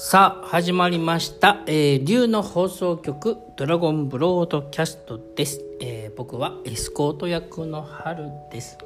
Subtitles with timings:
[0.00, 8.78] さあ始まりました、えー、竜の放送局ドラゴンブロードキャストです、えー僕はエスコート役の春です、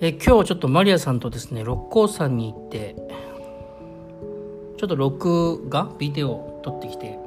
[0.00, 2.96] えー今日ちょっとマリアさんとですね六甲山に行って
[4.78, 7.18] ちょっと録画ビデオを撮ってきて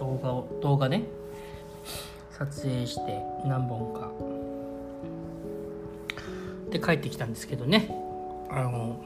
[0.00, 1.02] 動画を動画ね
[2.30, 4.10] 撮影して何本か。
[6.70, 7.90] で帰ってきたんですけどね。
[8.50, 8.96] あの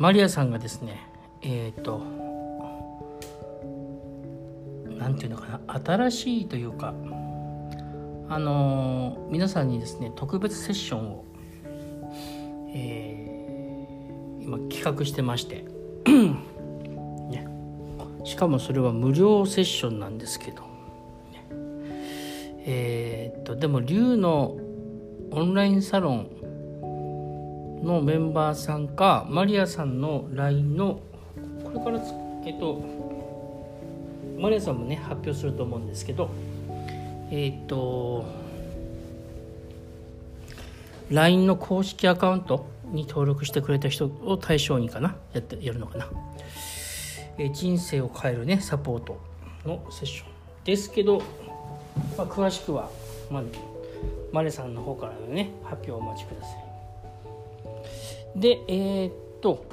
[0.00, 1.06] マリアさんがですね
[1.42, 1.98] えっ、と
[4.98, 6.94] なんていうのかな新しいというか
[8.30, 11.24] あの皆さんにですね特別セッションを、
[12.74, 13.30] えー
[14.40, 15.64] 今企画してまして、
[16.08, 17.46] ね、
[18.24, 21.46] しかもそれは無料セッションなんですけど、ね
[22.64, 24.56] えーっとでも龍の
[25.30, 26.30] オンラインサロン
[27.82, 31.00] のメンバーさんかマリアさんの LINE の
[31.64, 32.00] これから
[32.44, 32.84] えっと
[34.38, 36.30] マリアさんもね発表すると思うんですけど
[37.30, 38.26] えっと
[41.10, 46.08] LINE の公式アカウントに登録してくれた人を対象にかなやってやるのかな、
[47.38, 49.20] えー人生を変えるねサポート
[49.64, 50.28] のセッション
[50.64, 51.22] ですけど、
[52.16, 52.90] まあ、詳しくは、
[53.30, 53.42] まあ、
[54.32, 56.69] マレさんの方からのね発表をお待ちください。
[58.36, 59.64] でえーっと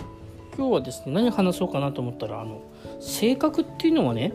[0.58, 2.62] 今日はですね何話そうかなと思ったらあの
[3.00, 4.34] 性格っていうのはね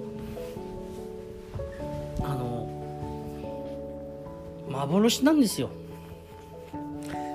[2.20, 2.68] あの
[4.70, 5.68] 幻なんですよ。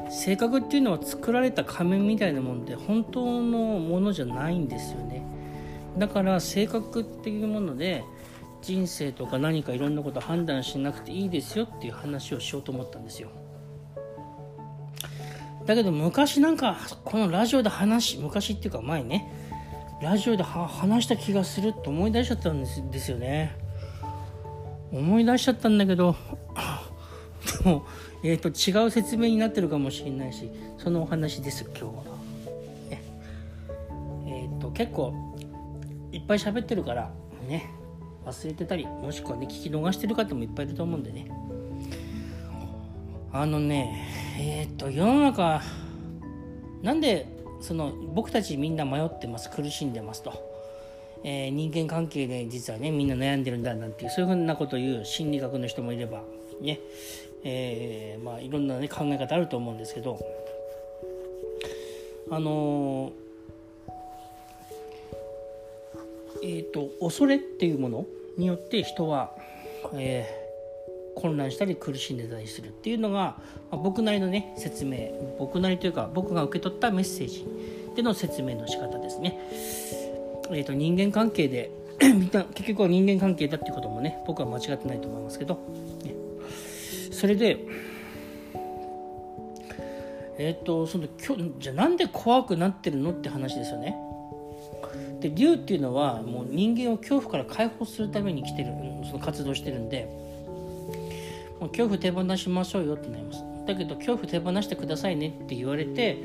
[0.09, 5.21] 性格っていうのは作られた仮面みたいなもんで本当のものじゃないんですよね。
[5.97, 8.03] だから性格っていうもので
[8.61, 13.30] 人生とか何かいろんなこと判断しなくていいですよっていう話をしようと思ったんですよ。
[15.68, 19.30] だけど昔なんかこのラジオで話昔っていうか前ね
[20.02, 23.55] ラジオで話した気がすると思い出しちゃったんですですよね。
[24.92, 26.16] 思い出しちゃったんだけど
[27.64, 27.86] でも、
[28.23, 31.92] えー、と違う説明になってるかもしれないしそのお話です今日は、
[32.89, 33.02] ね。
[34.27, 35.14] えー、と結構
[36.14, 37.11] いっぱい喋ってるから
[37.48, 37.70] ね。
[38.26, 41.30] 忘れてたりもしくはね聞き逃してる方もいっぱいいると思うんでね。
[43.33, 45.61] あのねえっ、と世の中
[46.83, 47.27] なんで
[47.59, 50.31] その僕たちみんな迷ってます苦しんでますと、
[51.23, 56.21] えー人間関係で実はねみんな悩んでるんだなんていうそういうふうなことを言う心理学の人もいれば
[56.61, 56.80] ね。
[57.43, 60.20] えーまあいろんな、ね、考え方あると思うんですけど。
[62.30, 63.14] あの
[66.43, 68.05] えっ、と恐れっていうもの
[68.37, 69.31] によって人は、
[69.93, 70.46] えー
[71.17, 77.45] 混乱したり苦しんでたりするっていうのが、まあ僕なりのね説明僕なりというか僕が受け取ったメッセージ
[77.95, 79.39] での説明の仕方ですね。
[80.50, 85.56] えー、と人間関係で 結局は人間関係だっていうこともね僕は間違ってないと思いますけど、
[86.04, 86.14] ね、
[87.11, 87.66] それで
[90.38, 93.95] えっ、とそのきょじゃあなんで怖くなってるのって話ですよね。
[95.20, 98.72] で竜っていうのはもう人間を恐怖から解放するために来てる
[99.06, 100.08] その活動してるんで
[101.60, 103.44] もう恐怖手放しましょうよってなります。
[103.66, 106.18] だけど恐怖手放してくださいねって言われて、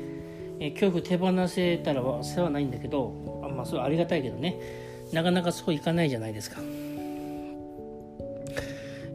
[0.59, 4.59] え恐怖手放せたら世話ないんだけどあまあそれはありがたいけどね。
[5.11, 6.59] なかなかそういかないじゃないですか、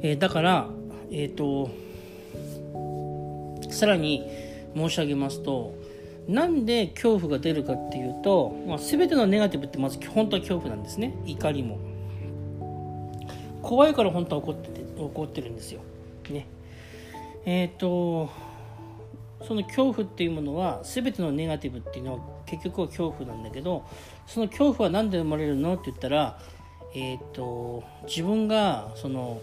[0.01, 0.69] えーだから
[1.11, 1.71] えっ、と
[3.71, 4.25] さらに
[4.77, 5.75] 申し上げますと
[6.29, 11.15] なんで恐怖が出るかっていうと、まあ、全てのネガティブってまず本当は恐怖なんですね。
[11.25, 11.79] 怒りも。
[13.63, 15.81] 怖いから本当は怒ってて怒ってるんですよ。
[16.31, 16.47] ね。
[17.45, 18.31] えっ、と
[19.43, 23.85] その恐怖っていうものは全てのネガティブっていうのは結局は恐怖なんだけど
[24.27, 26.41] その恐怖は何で生まれるのって言ったら
[26.95, 29.41] えっ、と自分がその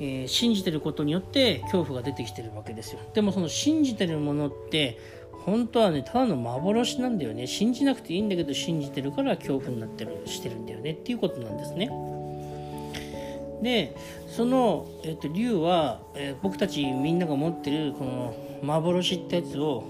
[0.00, 3.00] えー信じてることによって恐怖が出てきてるわけですよ。
[3.14, 4.98] でもその信じてるものって
[5.44, 7.46] 本当はねただの幻なんだよね。
[7.46, 11.90] 信じなくていいんだけど信じてるから恐怖になってるしてるんだよねっていうことなんですね。
[13.62, 13.96] で
[14.26, 19.84] その、えっと竜は、えー僕たちみんなが持ってるこの幻ってやつを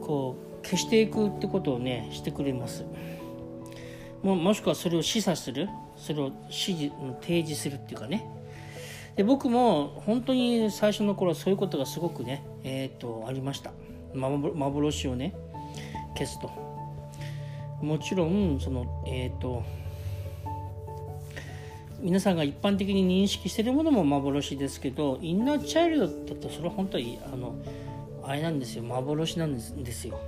[0.00, 2.84] こう消していくってことをねしてくれます。
[4.22, 8.26] ももしくはそれを示唆するそれを指示提示するっていうかね。
[9.16, 13.72] で僕も本当に最初の頃はそういうことがすごくねえっ、とありました。
[14.14, 15.34] 幻をね
[16.14, 16.50] 消すと。
[17.80, 19.62] もちろんそのえっ、と
[22.00, 27.56] 皆さんが一般的に認識してるものも幻ですけどインナーチャイルドだとそれは本当にあの
[28.22, 28.82] あれなんですよ。
[28.82, 30.18] 幻なんですですよ。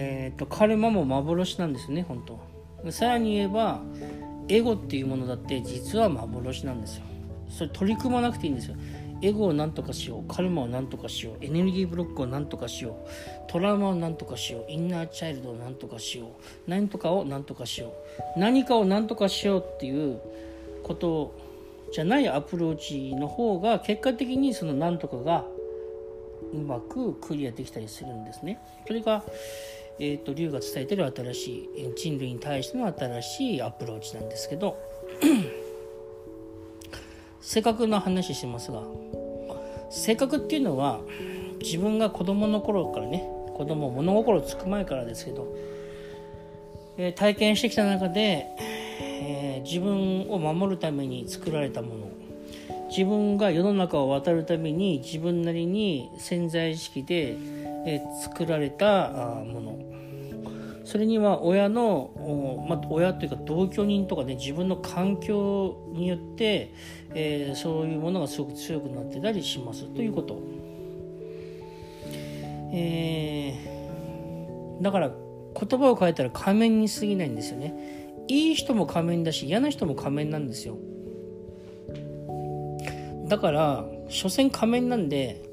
[0.00, 2.92] えーと、カルマも幻なんですよね本当。
[2.92, 3.82] さらに言えば
[4.48, 7.02] エゴっていうものだって実は幻なんですよ。
[7.48, 8.76] それ取り組まなくていいんですよ。
[9.20, 16.30] エゴを何とかしようカルマを何とかしようエネルギーブロックを何とかしようトラウマを何とかしようインナーチャイルドを何とかしよう
[16.70, 17.92] 何とかを何とかしよ
[18.36, 20.20] う何かを何とかしようっていう
[20.82, 21.34] こと
[21.92, 25.44] じゃないアプローチの方が結果的にその何とかが
[26.52, 28.58] うまくクリアできたりするんですね。
[28.86, 29.22] それが、
[29.98, 34.78] えーと、龍が伝えてる新しい人類に対しての新しいアプローチなんですけど
[37.40, 38.82] 性格の話しますが
[39.90, 41.00] 性格っていうのは
[41.60, 45.56] 自分が子供の頃からね子供物心つく前からですけど、
[46.96, 48.46] えー、体験してきた中で、
[49.00, 52.08] えー、自分を守るために作られたもの
[52.88, 57.36] 自分が世の中を渡るために自分なりに潜在意識で、
[57.86, 59.10] え作られた
[59.46, 59.87] もの。
[60.88, 66.72] それには親の、まあ、親というか同居人とかね自分の環境によって、
[67.12, 70.40] えー、そういうものがすごく強くなってたりしますということ、
[72.72, 78.24] えー、だから言葉を変えたら仮面に過ぎないんですよね。
[78.26, 80.78] いい人も仮面だし嫌な人も仮面なんですよ。
[83.28, 85.44] だから所詮仮面なんで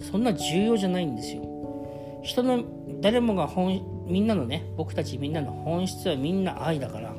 [0.00, 1.42] そんな重要じゃないんですよ。
[2.22, 2.62] 人の
[3.00, 7.14] 誰もが本みんなのね僕たちみんなの本質はみんな愛だから。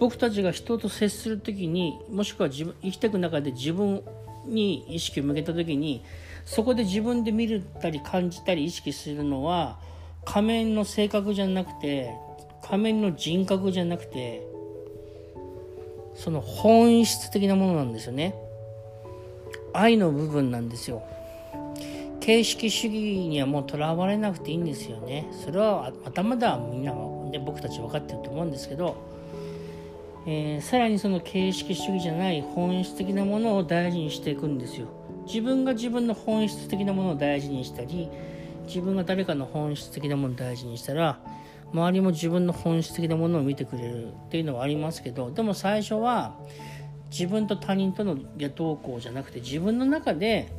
[0.00, 4.02] 僕たちが人と接する時にもしくは自分生きていく中で自分
[4.46, 6.02] に意識を向けた時に
[6.46, 9.78] そこで自分で見るたり感じたり意識するのは
[10.24, 12.14] 仮面の性格じゃなくて
[12.62, 14.42] 仮面の人格じゃなくて
[16.16, 18.34] その本質的なものなんですよね。
[19.72, 21.02] 愛の部分なんですよ。
[22.30, 25.26] 形式主義にはもうとらわれなくていいんですよね。
[25.32, 26.94] それは頭ではみんな
[27.32, 28.96] で僕たち分かってると思うんですけど、
[30.28, 34.86] えー、さらにその形式主義じゃない本質的なものを大事にしていくんですよ。
[35.26, 38.08] 自分が自分の本質的なものを大事にしたり
[38.68, 41.18] 自分が誰かの本質的なものを大事にしたら
[41.72, 46.36] 周りも自分の本質的なものを見てくれるっていうのはありますけどでも最初は
[47.10, 50.52] 自分と他人とのどうこうじゃなくて自分の中で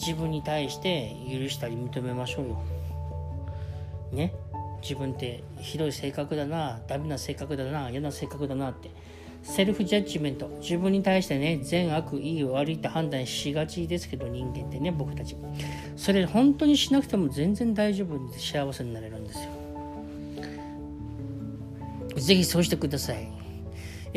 [0.00, 2.62] 自分に対して許したり認めましょうよ。
[4.12, 4.32] ね？
[4.82, 8.90] 自分ってひどい性格だなダメな性格だな嫌な性格だなって。
[9.42, 10.48] セルフジャッジメント。
[10.60, 15.36] 自分に対してね善悪いい悪いって判断しがちですけど人間ってね僕たち。
[15.96, 19.50] それ本当にしなくても全然大丈夫で幸せになれるんですよ。
[22.16, 23.28] ぜひそうしてください。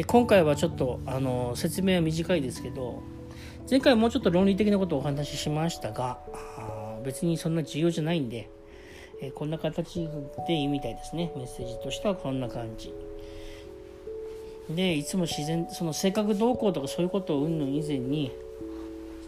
[0.07, 3.03] 今回はちょっとあの説明は短いですけど
[3.69, 6.19] 前回もうちょっと論理的なことをお話ししましたが
[7.04, 8.50] 別にそんな重要じゃないんで、
[9.21, 10.07] えこんな形
[10.48, 11.31] でいいみたいですね。
[11.36, 12.94] メッセージとしてはこんな感じ。
[14.69, 18.31] でいつも自然その性格動向とかそういうことをうんぬん以前に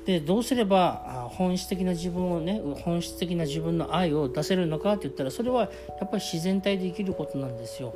[0.06, 5.68] でどうすれば本質的な自分をね本質的な自分の愛を出せるのかって言ったらそれはや
[6.06, 7.96] っぱり自然体で生きることなんですよ。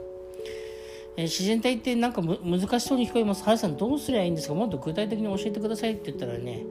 [1.19, 3.43] えー、自然体ってなんか難しそうに聞こえます。
[3.43, 4.53] ハルさんどうすりゃいいんですか？
[4.53, 6.63] もっと具体的に教えてくださいって言ったらね、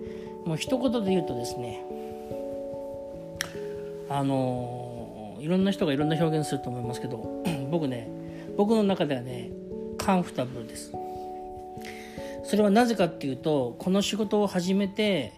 [0.46, 1.84] もう一言で言うとですね、
[4.08, 8.08] あのー、いろんな人がいろんな表現すると思いますけど、 僕ね、
[8.56, 9.50] 僕の中ではね、
[9.98, 10.94] カンフタブルです。
[12.44, 15.34] それはなぜかっていうと、この仕事を始めて、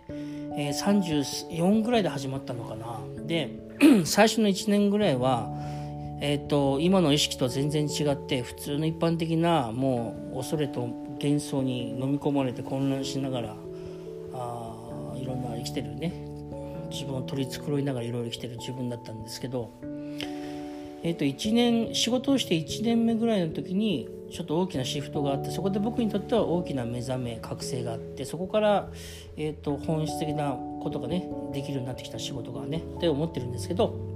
[0.56, 3.00] えー、34ぐらいで始まったのかな。
[3.26, 3.58] で、
[4.06, 5.50] 最初の1年ぐらいは、
[6.22, 10.86] えーと、今の意識とは全然違って普通の一般的なもう恐れと
[11.22, 13.56] 幻想に飲み込まれて混乱しながら
[14.34, 16.30] あいろんな生きてるね。
[16.90, 19.70] 自分を取り繕いながらいろいろ生きてる自分だったんですけど、
[21.02, 28.88] えー、と1年仕事をして1年目ぐらいの時にちょっと大きなシフトがあってそこで僕にとっては大きな目覚め覚醒があってそこから、
[29.36, 34.09] えーと本質的なことがねできるようになってきた仕事がねって思ってるんですけど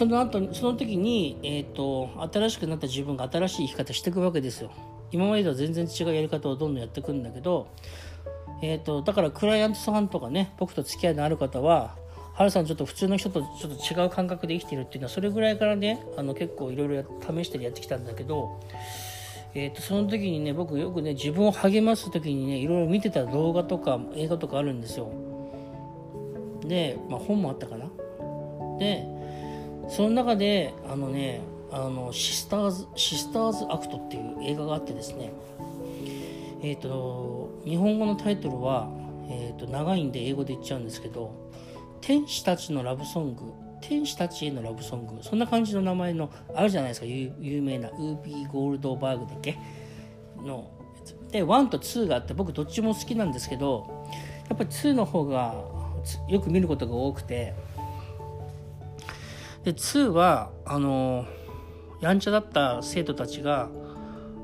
[0.00, 4.70] その後その時に、えーと、新しくなった自分が新しい生き方していくわけですよ。
[5.12, 7.68] 今までとは全然違うやり方をどんどんやっていくんだけど、
[8.62, 11.96] えーと、だからクライアントさんとかね僕と付き合いのある方は
[12.32, 18.58] ハルさんちょっと普通の人とちょっと違う感覚で生きてるっていうのはそれぐらいからねあの結構いろいろ試してやってきたんだけど、
[19.52, 25.12] えーと、その時にね僕よくね自分を励ます時にねいろいろ見てた動画とか映画とかあるんですよ。
[26.64, 27.84] で、まあ、本もあったかな。
[28.78, 29.19] で
[29.90, 31.42] その中であのね
[31.72, 35.32] あのシスターズシスターズアクトっていう映画があってですね
[36.62, 38.88] えっ、ー、と日本語のタイトルは、
[39.28, 41.50] えーと、長いんで英語で言っちゃうんですけど
[42.00, 43.42] 「天使たちのラブソング」
[43.82, 49.58] 天使たちへのラブソングそんな感じの名前のあるじゃないですか有名なウーピー・ゴールドバーグだっけ？
[50.36, 50.70] の
[51.30, 54.06] で1と2があって僕どっちも好きなんですけど
[54.48, 55.54] やっぱり2の方が
[56.28, 57.54] よく見ることが多くて
[59.64, 61.26] で2はあの
[62.00, 63.68] やんちゃだった生徒たちが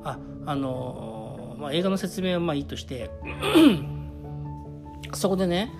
[0.03, 3.09] ああの、まあ、映画の説明はまあいいとして
[5.13, 5.71] そこでね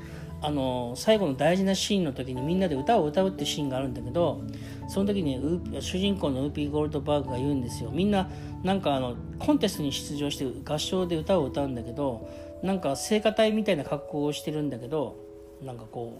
[0.41, 4.43] あの最後の大事なシーンの時にみんなで歌を歌うってシーンがあるんだけど
[4.87, 7.89] その時に主人公のウーピー・ゴールドバーグが言うんですよ。
[7.91, 8.29] みんな
[8.63, 12.29] なんかあのコンテストに出場して合唱で歌を歌うんだけど
[12.63, 15.17] なんか聖歌隊みたいな格好をしてるんだけど
[15.61, 16.17] なんかこ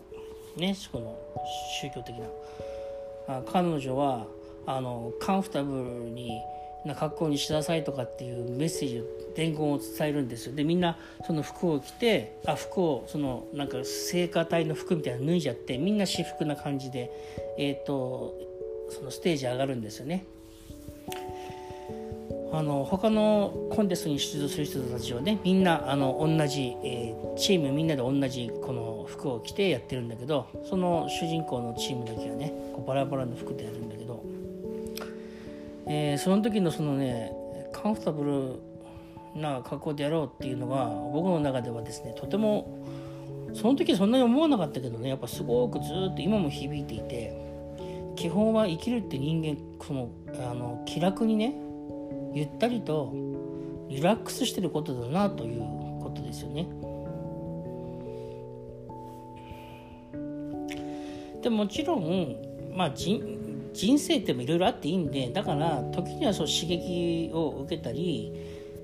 [0.58, 1.18] うねこの
[1.82, 2.26] 宗教的な。
[3.52, 4.28] 彼女は
[4.66, 6.32] あのカンフタブルに
[6.86, 9.04] な格好にしなさいとかっていうメッセージを
[9.36, 10.56] 伝言を伝えるんですよ。
[10.56, 17.12] でみんなその服を着てあ服をそのなんか聖火隊の服みたいなの脱いじゃってみんな私服な感じで
[17.58, 18.36] えっ、ー、と
[18.90, 20.26] そのステージ上がるんですよね。
[22.52, 34.24] あの他のコンテストに出場する人たちはねみんなあの同じ、えー、チームみんなで同じこの服を着てやってるんだけどその主人公のチームだけはねこうバラバラの服でやるんだけど、
[35.88, 37.34] えー、その時のそのね
[37.74, 38.24] カンフタブ
[39.36, 42.86] ルな格好でやろうっていうのが僕の中ではですねとても
[43.54, 47.36] その時そんなに思わなかったけどねやっぱすごくずっと今も響いていて
[48.16, 50.10] 基本は生きるって人間その
[50.50, 51.67] あの気楽にね
[52.38, 53.14] ゆったりと
[53.90, 55.62] リラックスしてることだなという
[56.02, 56.68] ことですよね。
[61.42, 62.36] でもちろん、
[62.76, 63.22] まあ、人
[64.00, 68.34] 生ってもいろいろあっていいんでだから時にはそう刺激を受けたり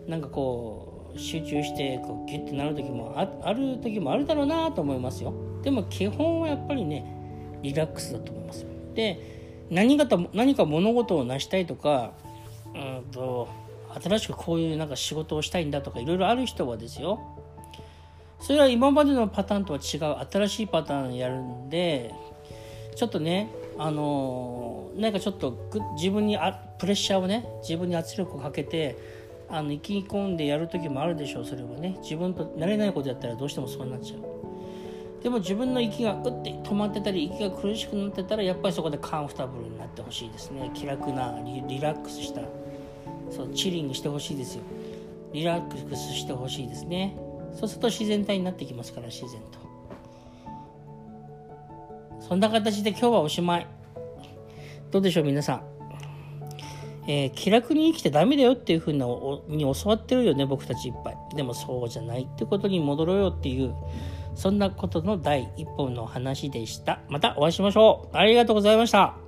[0.08, 5.34] なんかこう集中してこうギュッてなる時もあある時もあるだろうなと思いますよ
[5.64, 7.06] でも基本はやっぱりね
[7.62, 9.20] リラックスだと思いますで
[9.70, 12.14] 何か何か物事を成したいとか
[12.76, 13.48] うんと
[14.02, 17.20] 新しくこういうなんか仕事をしたいんだとかいろいろある人はですよ。
[18.40, 22.14] それは今までのパターンとは違う新しいパターンやるんで
[22.96, 28.98] ちょっとねあのなんかちょっと自分にあプレッシャーをね自分に圧力をかけて
[29.50, 31.98] あの意気込んでやる時もあるでしょうそれはね。
[32.02, 35.24] 自分と慣れないことやったらどうしてもそうなっちゃう。
[35.24, 40.70] でも自分の息がうって止まってたり息が苦しくなってたらやっぱりそこでカンフタブルになってほしいですね。
[40.74, 42.42] 気楽なリラックスした。
[43.36, 44.64] そうチリングしてほしいですよ。
[45.34, 47.18] リラックスしてほしいですね。
[47.54, 49.60] そうすると自然体になってきますから自然と。
[52.20, 53.68] そんな形で今日はおしまい。
[54.92, 55.64] どうでしょう皆さん。
[57.08, 61.18] えー、気楽に生きてダメだよっていうふうに教わってるよね僕たちいっぱい。
[61.36, 63.74] でもそうじゃないってことに戻ろうよっていう
[64.36, 67.02] そんなことの第一本の話でした。
[67.10, 68.18] またお会いしましょう。
[68.18, 69.23] ありがとうございました。